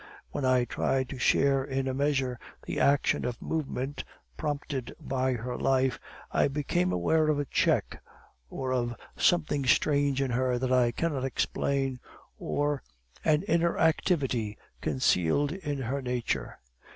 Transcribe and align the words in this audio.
When 0.31 0.45
I 0.45 0.65
tried 0.65 1.09
to 1.09 1.19
share 1.19 1.63
in 1.63 1.87
a 1.87 1.93
measure 1.93 2.39
the 2.65 2.79
action 2.79 3.23
of 3.23 3.39
movement 3.39 4.03
prompted 4.35 4.95
by 4.99 5.33
her 5.33 5.55
life, 5.55 5.99
I 6.31 6.47
became 6.47 6.91
aware 6.91 7.27
of 7.27 7.37
a 7.37 7.45
check, 7.45 8.01
or 8.49 8.73
of 8.73 8.95
something 9.15 9.63
strange 9.67 10.19
in 10.19 10.31
her 10.31 10.57
that 10.57 10.71
I 10.71 10.91
cannot 10.91 11.23
explain, 11.23 11.99
or 12.39 12.81
an 13.23 13.43
inner 13.43 13.77
activity 13.77 14.57
concealed 14.81 15.51
in 15.51 15.77
her 15.83 16.01
nature. 16.01 16.57